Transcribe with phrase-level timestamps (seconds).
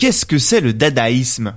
[0.00, 1.52] Qu'est-ce que c'est le dadaïsme?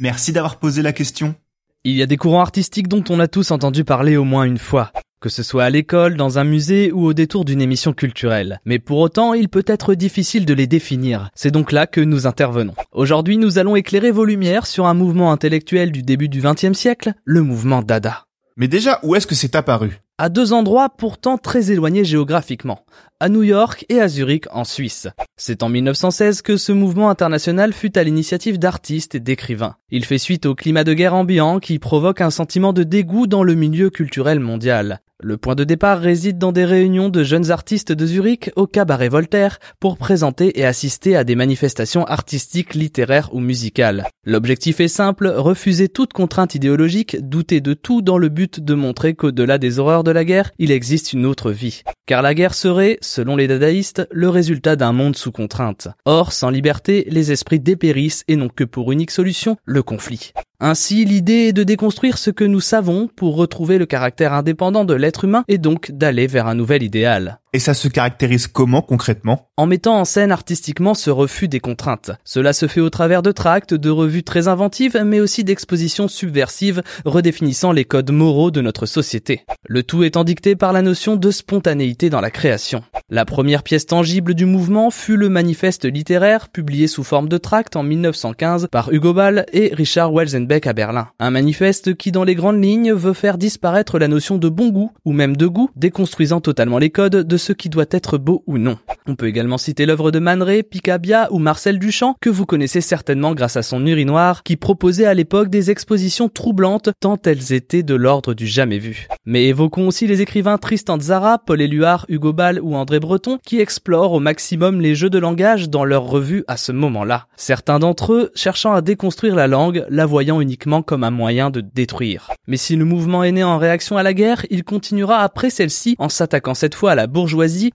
[0.00, 1.36] Merci d'avoir posé la question.
[1.84, 4.58] Il y a des courants artistiques dont on a tous entendu parler au moins une
[4.58, 8.60] fois, que ce soit à l'école, dans un musée ou au détour d'une émission culturelle.
[8.64, 11.30] Mais pour autant, il peut être difficile de les définir.
[11.36, 12.74] C'est donc là que nous intervenons.
[12.90, 17.12] Aujourd'hui, nous allons éclairer vos lumières sur un mouvement intellectuel du début du XXe siècle,
[17.24, 18.26] le mouvement Dada.
[18.56, 20.00] Mais déjà, où est-ce que c'est apparu?
[20.20, 22.84] À deux endroits pourtant très éloignés géographiquement,
[23.20, 25.08] à New York et à Zurich en Suisse.
[25.38, 29.76] C'est en 1916 que ce mouvement international fut à l'initiative d'artistes et d'écrivains.
[29.90, 33.42] Il fait suite au climat de guerre ambiant qui provoque un sentiment de dégoût dans
[33.42, 35.00] le milieu culturel mondial.
[35.22, 39.10] Le point de départ réside dans des réunions de jeunes artistes de Zurich au cabaret
[39.10, 44.06] Voltaire pour présenter et assister à des manifestations artistiques, littéraires ou musicales.
[44.24, 49.14] L'objectif est simple, refuser toute contrainte idéologique, douter de tout dans le but de montrer
[49.14, 51.82] qu'au-delà des horreurs de la guerre, il existe une autre vie.
[52.10, 55.86] Car la guerre serait, selon les dadaïstes, le résultat d'un monde sous contrainte.
[56.06, 60.32] Or, sans liberté, les esprits dépérissent et n'ont que pour unique solution le conflit.
[60.58, 64.92] Ainsi, l'idée est de déconstruire ce que nous savons pour retrouver le caractère indépendant de
[64.92, 67.38] l'être humain et donc d'aller vers un nouvel idéal.
[67.52, 69.50] Et ça se caractérise comment concrètement?
[69.56, 72.12] En mettant en scène artistiquement ce refus des contraintes.
[72.24, 76.82] Cela se fait au travers de tracts, de revues très inventives, mais aussi d'expositions subversives
[77.04, 79.44] redéfinissant les codes moraux de notre société.
[79.66, 82.84] Le tout étant dicté par la notion de spontanéité dans la création.
[83.08, 87.74] La première pièce tangible du mouvement fut le manifeste littéraire publié sous forme de tract
[87.74, 91.08] en 1915 par Hugo Ball et Richard Welzenbeck à Berlin.
[91.18, 94.92] Un manifeste qui dans les grandes lignes veut faire disparaître la notion de bon goût
[95.04, 98.58] ou même de goût, déconstruisant totalement les codes de ce qui doit être beau ou
[98.58, 98.78] non.
[99.08, 102.80] On peut également citer l'œuvre de Man Ray, Picabia ou Marcel Duchamp, que vous connaissez
[102.80, 107.82] certainement grâce à son urinoir, qui proposait à l'époque des expositions troublantes tant elles étaient
[107.82, 109.08] de l'ordre du jamais vu.
[109.26, 113.58] Mais évoquons aussi les écrivains Tristan Zara, Paul Éluard, Hugo Ball ou André Breton, qui
[113.58, 117.26] explorent au maximum les jeux de langage dans leurs revues à ce moment-là.
[117.36, 121.60] Certains d'entre eux cherchant à déconstruire la langue, la voyant uniquement comme un moyen de
[121.60, 122.30] détruire.
[122.46, 125.96] Mais si le mouvement est né en réaction à la guerre, il continuera après celle-ci
[125.98, 127.06] en s'attaquant cette fois à la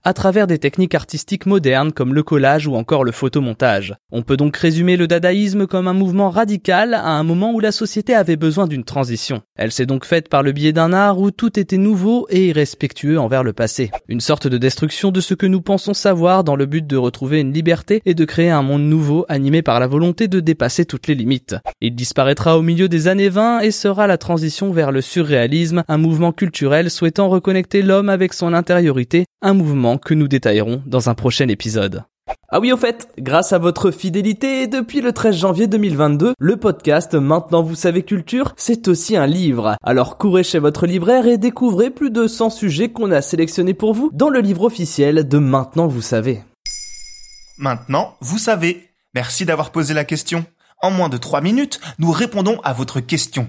[0.04, 3.94] à travers des techniques artistiques modernes comme le collage ou encore le photomontage.
[4.12, 7.72] On peut donc résumer le dadaïsme comme un mouvement radical à un moment où la
[7.72, 9.42] société avait besoin d'une transition.
[9.56, 13.18] Elle s'est donc faite par le biais d'un art où tout était nouveau et irrespectueux
[13.18, 13.90] envers le passé.
[14.08, 17.40] Une sorte de destruction de ce que nous pensons savoir dans le but de retrouver
[17.40, 21.06] une liberté et de créer un monde nouveau animé par la volonté de dépasser toutes
[21.06, 21.56] les limites.
[21.80, 25.98] Il disparaîtra au milieu des années 20 et sera la transition vers le surréalisme, un
[25.98, 31.14] mouvement culturel souhaitant reconnecter l'homme avec son intériorité, un mouvement que nous détaillerons dans un
[31.14, 32.02] prochain épisode.
[32.48, 37.14] Ah oui, au fait, grâce à votre fidélité, depuis le 13 janvier 2022, le podcast
[37.14, 39.76] Maintenant vous savez culture, c'est aussi un livre.
[39.84, 43.94] Alors courez chez votre libraire et découvrez plus de 100 sujets qu'on a sélectionnés pour
[43.94, 46.42] vous dans le livre officiel de Maintenant vous savez.
[47.58, 48.90] Maintenant, vous savez.
[49.14, 50.44] Merci d'avoir posé la question.
[50.82, 53.48] En moins de 3 minutes, nous répondons à votre question.